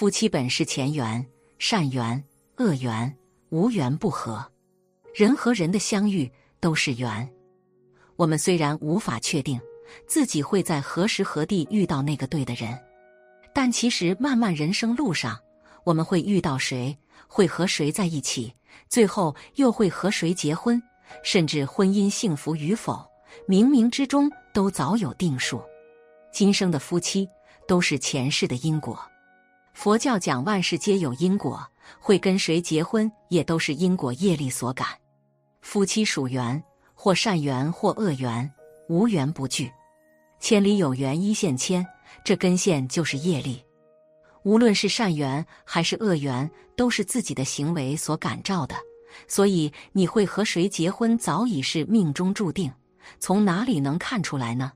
[0.00, 1.26] 夫妻本是前缘，
[1.58, 2.24] 善缘、
[2.56, 3.14] 恶缘，
[3.50, 4.50] 无缘不合。
[5.14, 7.30] 人和人的相遇都是缘。
[8.16, 9.60] 我们虽然无法确定
[10.06, 12.80] 自己会在何时何地遇到那个对的人，
[13.52, 15.38] 但其实漫漫人生路上，
[15.84, 16.96] 我们会遇到谁，
[17.28, 18.54] 会和谁在一起，
[18.88, 20.82] 最后又会和谁结婚，
[21.22, 23.06] 甚至婚姻幸福与否，
[23.46, 25.62] 冥冥之中都早有定数。
[26.32, 27.28] 今生的夫妻
[27.68, 28.98] 都是前世的因果。
[29.82, 31.66] 佛教讲万事皆有因果，
[31.98, 34.88] 会跟谁结婚也都是因果业力所感。
[35.62, 36.62] 夫妻属缘，
[36.92, 38.52] 或善缘或恶缘，
[38.90, 39.72] 无缘不聚。
[40.38, 41.82] 千里有缘一线牵，
[42.22, 43.64] 这根线就是业力。
[44.42, 48.76] 无论是善缘还是恶缘，都是自己的行为所感召的。
[49.28, 52.70] 所以你会和谁结婚，早已是命中注定。
[53.18, 54.72] 从哪里能看出来呢？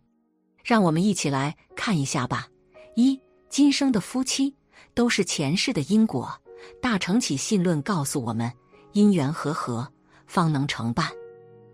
[0.65, 2.48] 让我们一起来看一下吧。
[2.97, 4.57] 一，今生的夫妻
[4.95, 6.33] 都是前世的因果。
[6.80, 8.51] 大乘起信论告诉我们，
[8.92, 9.86] 因缘和合，
[10.27, 11.08] 方能成伴。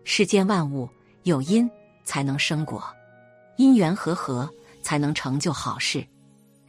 [0.05, 0.89] 世间万物
[1.23, 1.71] 有因
[2.05, 2.83] 才能生果，
[3.57, 4.49] 因缘和合
[4.83, 6.05] 才能成就好事。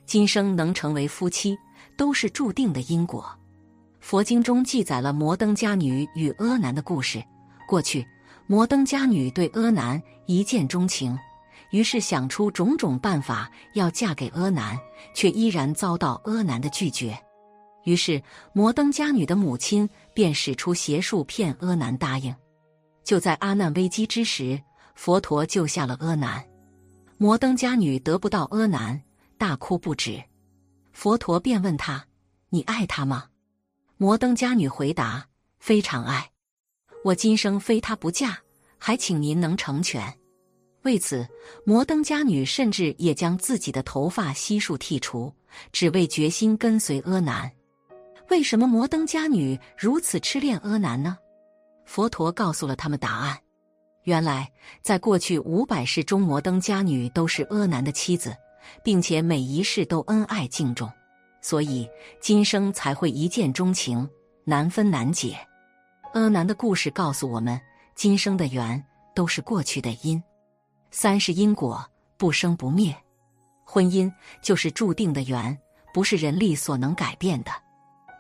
[0.06, 1.58] 今生能成为夫妻，
[1.98, 3.26] 都是注定的因果。
[4.00, 7.24] 佛经中记载了摩登伽女与阿难的故事。
[7.68, 8.06] 过去，
[8.46, 11.18] 摩登伽女对阿难一见钟情。
[11.72, 14.78] 于是想出种种办法要嫁给阿难，
[15.14, 17.18] 却依然遭到阿难的拒绝。
[17.84, 18.22] 于是
[18.54, 22.36] 摩登伽女的母亲便使出邪术骗阿难答应。
[23.04, 24.62] 就在阿难危机之时，
[24.94, 26.46] 佛陀救下了阿难。
[27.18, 29.02] 摩登伽女得不到阿难，
[29.38, 30.22] 大哭不止。
[30.94, 32.06] 佛陀便问他
[32.50, 33.26] ：“你爱他吗？”
[33.98, 35.26] 摩登伽女回答
[35.60, 36.30] ：“非常爱。
[37.04, 38.38] 我今生非他不嫁，
[38.78, 40.14] 还请您能成全。”
[40.84, 41.28] 为此，
[41.64, 45.32] 摩登伽女甚至也将自己的头发悉数剃除，
[45.72, 47.52] 只为决心跟随阿难。
[48.30, 51.18] 为什么摩登伽女如此痴恋阿难呢？
[51.86, 53.38] 佛陀告诉了他们答案：
[54.04, 54.52] 原来，
[54.82, 58.36] 在过去五百世中，摩登伽女都是阿难的妻子，
[58.84, 60.90] 并且每一世都恩爱敬重，
[61.42, 61.88] 所以
[62.20, 64.10] 今生才会一见钟情，
[64.46, 65.38] 难分难解。
[66.14, 67.60] 阿难的故事告诉我们，
[67.94, 68.84] 今生的缘
[69.14, 70.22] 都是过去的因。
[70.92, 71.84] 三是因果
[72.18, 72.96] 不生不灭，
[73.64, 75.58] 婚姻就是注定的缘，
[75.94, 77.52] 不是人力所能改变的。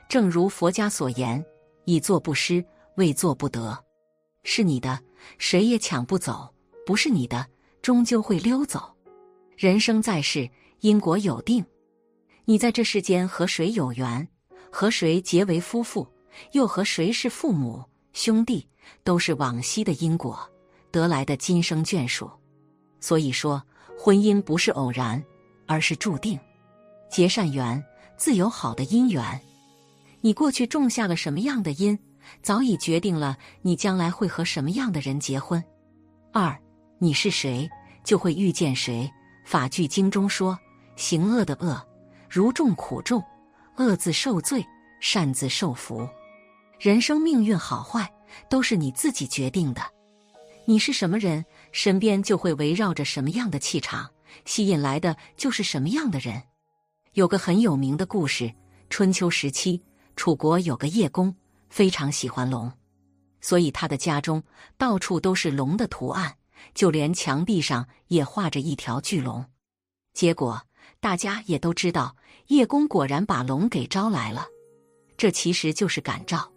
[0.08, 1.44] 正如佛家所言
[1.86, 2.66] ：“以作不失，
[2.96, 3.78] 未作不得。”
[4.44, 5.00] 是你的，
[5.38, 6.52] 谁也抢不走；
[6.86, 7.46] 不是你的，
[7.82, 8.96] 终究会溜走。
[9.56, 10.50] 人生在世，
[10.80, 11.64] 因果有定。
[12.46, 14.28] 你在这世间和谁有缘，
[14.72, 16.08] 和谁结为夫妇，
[16.54, 17.84] 又和谁是父母
[18.14, 18.68] 兄弟，
[19.04, 20.40] 都是往昔的因果
[20.90, 22.30] 得来的今生眷属。
[23.02, 23.62] 所以说，
[24.00, 25.22] 婚姻不是偶然，
[25.68, 26.40] 而是注定。
[27.10, 27.84] 结善缘，
[28.16, 29.42] 自有好的姻缘。
[30.22, 31.98] 你过去种下了什么样的因，
[32.42, 35.62] 早已决定了你将来会和什么样的人结婚。
[36.32, 36.58] 二，
[37.00, 37.70] 你是谁，
[38.06, 39.12] 就会遇见谁。
[39.44, 40.58] 法句经中说
[40.96, 41.84] ：“行恶的恶，
[42.30, 43.22] 如种苦种，
[43.78, 44.64] 恶自受罪，
[45.02, 46.08] 善自受福。”
[46.80, 48.10] 人生命运好坏，
[48.50, 49.82] 都是你自己决定的。
[50.66, 54.10] 你是什么人，身边就会围绕着什么样的气场，
[54.46, 56.44] 吸引来的就是什么样的人。
[57.14, 58.54] 有个很有名的故事：
[58.90, 59.82] 春秋时期，
[60.16, 61.36] 楚国有个叶公，
[61.70, 62.72] 非常喜欢龙，
[63.42, 64.44] 所以他的家中
[64.78, 66.36] 到处都是龙的图案，
[66.74, 69.46] 就连墙壁上也画着一条巨龙。
[70.14, 70.62] 结果
[71.00, 72.16] 大家也都知道，
[72.48, 74.46] 叶公果然把龙给招来了。
[75.18, 76.52] 这其实就是感召，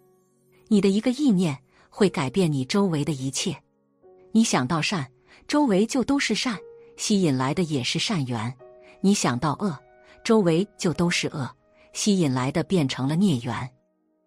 [0.68, 3.63] 你的一个意念会改变你周围的一切。
[4.36, 5.08] 你想到善，
[5.46, 6.58] 周围就都是善，
[6.96, 8.50] 吸引来的也是善缘；
[9.00, 9.78] 你想到恶，
[10.24, 11.48] 周围就都是恶，
[11.92, 13.70] 吸引来的变成了孽缘。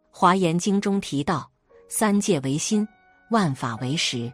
[0.09, 1.51] 华严经中提到
[1.89, 2.87] ：“三界为心，
[3.31, 4.31] 万法为识。”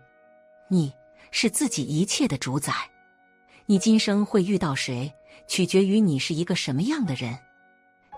[0.69, 0.93] 你
[1.31, 2.71] 是自己一切的主宰。
[3.65, 5.11] 你今生会遇到谁，
[5.47, 7.35] 取决于你是一个什么样的人。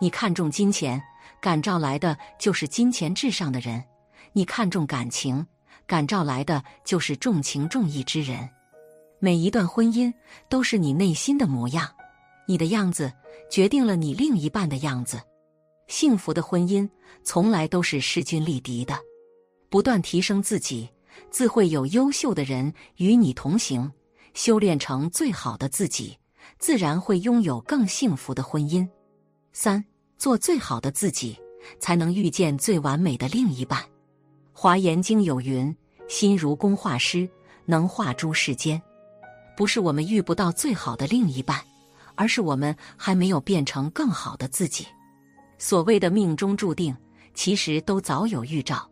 [0.01, 1.01] 你看重金钱，
[1.41, 3.81] 感召来的就是金钱至上的人；
[4.33, 5.47] 你看重感情。
[5.87, 8.49] 感召来的就是重情重义之人。
[9.19, 10.13] 每一段婚姻
[10.49, 11.89] 都是你内心的模样，
[12.47, 13.11] 你的样子
[13.49, 15.19] 决定了你另一半的样子。
[15.87, 16.89] 幸福的婚姻
[17.23, 18.97] 从来都是势均力敌的，
[19.69, 20.89] 不断提升自己，
[21.29, 23.91] 自会有优秀的人与你同行。
[24.33, 26.17] 修炼成最好的自己，
[26.59, 28.85] 自然会拥有更幸福的婚姻。
[29.53, 29.81] 三，
[30.17, 31.39] 做最好的自己，
[31.79, 33.81] 才能遇见最完美的另一半。
[34.57, 35.75] 华严经有云
[36.07, 37.30] ：“心如工画师，
[37.66, 38.81] 能画诸世间。”
[39.57, 41.62] 不是我们遇不到最好的另一半，
[42.16, 44.88] 而是我们还没有变成更好的自己。
[45.57, 46.96] 所谓的命中注定，
[47.34, 48.90] 其实都早有预兆。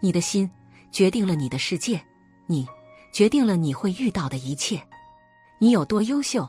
[0.00, 0.50] 你的心
[0.90, 2.02] 决定了你的世界，
[2.46, 2.66] 你
[3.12, 4.82] 决定了你会遇到的一切。
[5.58, 6.48] 你有多优秀，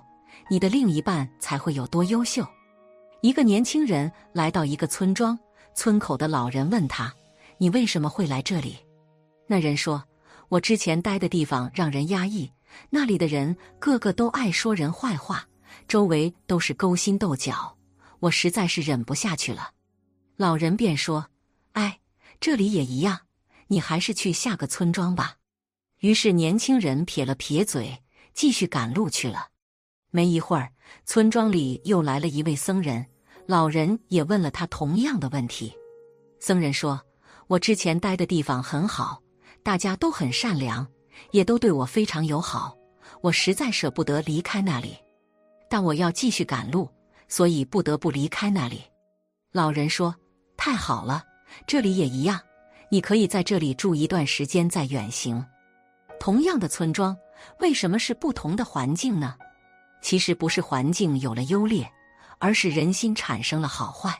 [0.49, 2.47] 你的另一半才会有多优秀。
[3.19, 5.37] 一个年轻人来到一个村庄，
[5.75, 7.13] 村口的老人问他
[7.57, 8.77] ：“你为什么会来这里？”
[9.47, 10.03] 那人说
[10.49, 12.51] ：“我之前待的地方让人压抑，
[12.89, 15.47] 那里的人个个都爱说人坏话，
[15.87, 17.77] 周围都是勾心斗角，
[18.19, 19.71] 我实在是忍不下去了。”
[20.37, 21.27] 老人便说
[21.73, 21.99] ：“哎，
[22.39, 23.21] 这里也一样，
[23.67, 25.37] 你还是去下个村庄吧。”
[26.01, 28.03] 于是年轻人撇了撇嘴。
[28.33, 29.47] 继续赶路去了。
[30.11, 30.71] 没一会儿，
[31.05, 33.03] 村庄里又来了一位僧人，
[33.47, 35.73] 老人也问了他同样的问题。
[36.39, 37.01] 僧人说
[37.47, 39.21] ：“我之前待的地方很好，
[39.63, 40.85] 大家都很善良，
[41.31, 42.75] 也都对我非常友好。
[43.21, 44.95] 我实在舍不得离开那里，
[45.69, 46.89] 但我要继续赶路，
[47.27, 48.83] 所以不得不离开那里。”
[49.51, 50.13] 老人说
[50.57, 51.23] ：“太好了，
[51.65, 52.39] 这里也一样，
[52.91, 55.43] 你可以在这里住一段时间再远行。
[56.19, 57.15] 同样的村庄。”
[57.59, 59.35] 为什么是不同的环境呢？
[60.01, 61.87] 其实不是环境有了优劣，
[62.39, 64.11] 而是人心产生了好坏。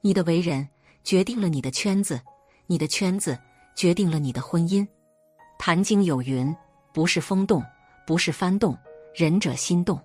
[0.00, 0.68] 你的为人
[1.02, 2.20] 决定了你的圈子，
[2.66, 3.38] 你的圈子
[3.74, 4.82] 决定了你的婚姻。
[5.58, 6.54] 《坛经》有云
[6.92, 7.62] ：“不是风动，
[8.06, 8.76] 不是幡动，
[9.14, 10.00] 仁者心动。”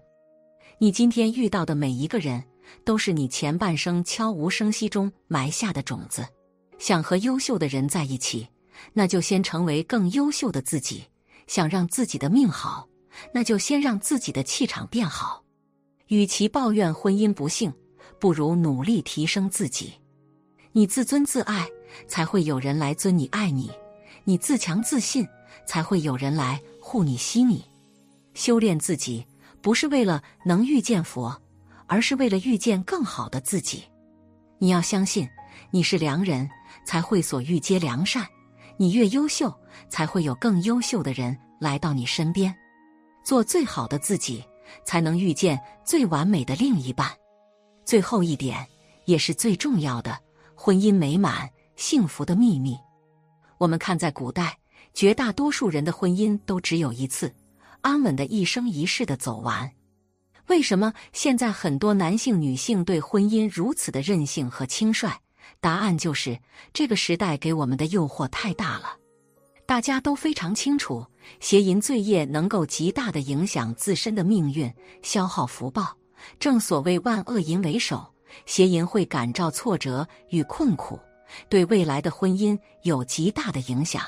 [0.77, 2.43] 你今天遇到的每一个人，
[2.83, 6.25] 都是你前半生悄无声息中埋下的种子。
[6.79, 8.47] 想和优秀的人在一起，
[8.93, 11.03] 那就先成为更优秀的自己。
[11.47, 12.87] 想让自己的命好，
[13.33, 15.43] 那就先让自己的气场变好。
[16.07, 17.73] 与其抱怨婚姻不幸，
[18.19, 19.93] 不如努力提升自己。
[20.71, 21.67] 你自尊自爱，
[22.07, 23.69] 才会有人来尊你爱你；
[24.23, 25.27] 你自强自信，
[25.65, 27.63] 才会有人来护你惜你。
[28.33, 29.25] 修炼自己，
[29.61, 31.41] 不是为了能遇见佛，
[31.87, 33.83] 而是为了遇见更好的自己。
[34.57, 35.27] 你要相信，
[35.71, 36.49] 你是良人，
[36.85, 38.25] 才会所遇皆良善。
[38.77, 39.53] 你越优秀，
[39.89, 42.55] 才会有更优秀的人来到你身边。
[43.23, 44.43] 做最好的自己，
[44.85, 47.11] 才能遇见最完美的另一半。
[47.85, 48.65] 最后一点，
[49.05, 50.17] 也是最重要的，
[50.55, 51.49] 婚姻美满
[51.81, 52.77] 幸福的秘密。
[53.57, 54.55] 我们看，在古代，
[54.93, 57.33] 绝大多数人的婚姻都只有一次，
[57.81, 59.71] 安稳的一生一世的走完。
[60.45, 65.11] 为什么现在很多男性、女性对婚姻如此的任性和轻率？
[65.59, 66.39] 答案就是
[66.71, 68.95] 这个时代给我们的诱惑太大了。
[69.65, 71.03] 大家都非常清楚，
[71.39, 75.97] 邪淫罪业能够极大的影响自身的命运，消耗福报。
[76.37, 78.05] 正所谓万恶淫为首，
[78.45, 80.99] 邪淫会感召挫折与困苦，
[81.49, 84.03] 对未来的婚姻有极大的影响，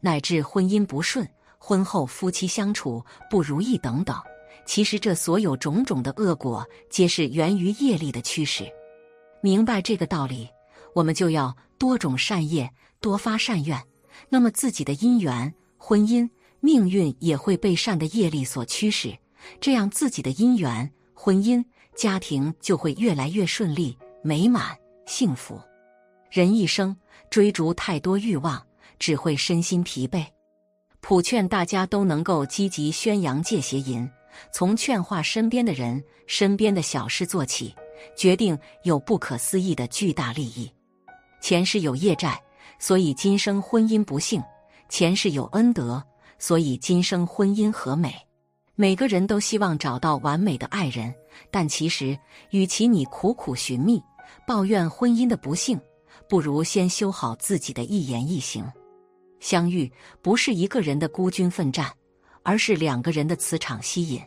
[0.00, 1.28] 乃至婚姻不顺、
[1.58, 4.16] 婚后夫妻相处不如意等等。
[4.66, 8.64] 其实这所有种种的恶果，皆是源于业力的驱使。
[9.40, 10.48] 明白这个道理。
[10.94, 12.68] 我们就要多种善业，
[13.00, 13.80] 多发善愿，
[14.28, 16.28] 那么自己的姻缘、婚姻、
[16.60, 19.16] 命运也会被善的业力所驱使，
[19.60, 21.64] 这样自己的姻缘、婚姻、
[21.94, 24.76] 家庭就会越来越顺利、美满、
[25.06, 25.60] 幸福。
[26.30, 26.94] 人一生
[27.30, 28.62] 追逐太多欲望，
[28.98, 30.24] 只会身心疲惫。
[31.00, 34.08] 普劝大家都能够积极宣扬戒邪淫，
[34.52, 37.74] 从劝化身边的人、身边的小事做起，
[38.16, 40.70] 决定有不可思议的巨大利益。
[41.40, 42.38] 前世有业债，
[42.78, 44.42] 所以今生婚姻不幸；
[44.88, 46.02] 前世有恩德，
[46.38, 48.14] 所以今生婚姻和美。
[48.74, 51.14] 每个人都希望找到完美的爱人，
[51.50, 52.18] 但其实，
[52.50, 54.02] 与其你苦苦寻觅、
[54.46, 55.80] 抱怨婚姻的不幸，
[56.28, 58.64] 不如先修好自己的一言一行。
[59.40, 61.92] 相遇不是一个人的孤军奋战，
[62.42, 64.20] 而是两个人的磁场吸引。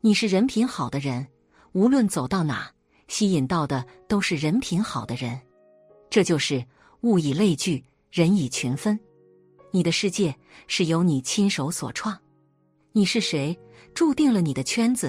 [0.00, 1.26] 你是人品好的人，
[1.72, 2.70] 无论走到哪，
[3.08, 5.40] 吸引到的都是人品好的人。
[6.10, 6.64] 这就是
[7.02, 8.98] 物以类聚，人以群分。
[9.70, 10.34] 你的世界
[10.66, 12.16] 是由你亲手所创。
[12.92, 13.58] 你是谁，
[13.94, 15.08] 注定了你的圈子；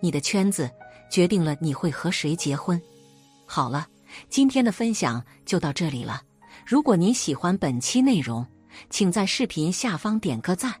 [0.00, 0.70] 你的圈子
[1.10, 2.80] 决定了你会和谁结婚。
[3.46, 3.88] 好了，
[4.28, 6.22] 今天的分享就到这里了。
[6.64, 8.46] 如果您喜欢本期内容，
[8.90, 10.74] 请在视频下方点个赞，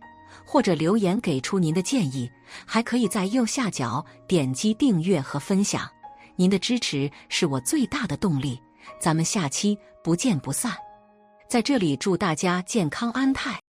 [0.44, 2.30] 或者留言给出您的建议。
[2.64, 5.88] 还可以在右下角点击订阅和分享。
[6.36, 8.60] 您的支持是我最大的动力。
[9.00, 10.72] 咱们下期不见不散，
[11.48, 13.65] 在这里祝大家健康安泰。